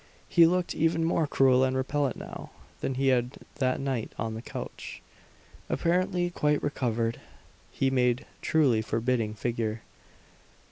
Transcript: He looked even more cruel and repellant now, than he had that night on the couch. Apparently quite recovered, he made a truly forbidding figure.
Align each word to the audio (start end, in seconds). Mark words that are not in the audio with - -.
He 0.27 0.47
looked 0.47 0.73
even 0.73 1.05
more 1.05 1.27
cruel 1.27 1.63
and 1.63 1.77
repellant 1.77 2.15
now, 2.15 2.49
than 2.79 2.95
he 2.95 3.09
had 3.09 3.37
that 3.57 3.79
night 3.79 4.13
on 4.17 4.33
the 4.33 4.41
couch. 4.41 4.99
Apparently 5.69 6.31
quite 6.31 6.63
recovered, 6.63 7.21
he 7.71 7.91
made 7.91 8.21
a 8.21 8.25
truly 8.41 8.81
forbidding 8.81 9.35
figure. 9.35 9.83